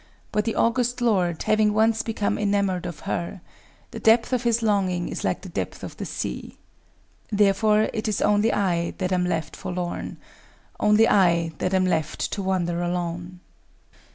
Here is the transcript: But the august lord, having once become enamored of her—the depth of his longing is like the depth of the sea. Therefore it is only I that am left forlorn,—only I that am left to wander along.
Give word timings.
But 0.31 0.45
the 0.45 0.55
august 0.55 0.99
lord, 0.99 1.43
having 1.43 1.73
once 1.75 2.01
become 2.01 2.39
enamored 2.39 2.87
of 2.87 3.01
her—the 3.01 3.99
depth 3.99 4.33
of 4.33 4.41
his 4.41 4.63
longing 4.63 5.07
is 5.07 5.23
like 5.23 5.41
the 5.43 5.49
depth 5.49 5.83
of 5.83 5.95
the 5.97 6.05
sea. 6.07 6.57
Therefore 7.31 7.87
it 7.93 8.07
is 8.07 8.19
only 8.19 8.51
I 8.51 8.95
that 8.97 9.11
am 9.11 9.25
left 9.27 9.55
forlorn,—only 9.55 11.07
I 11.07 11.51
that 11.59 11.75
am 11.75 11.85
left 11.85 12.31
to 12.31 12.41
wander 12.41 12.81
along. 12.81 13.41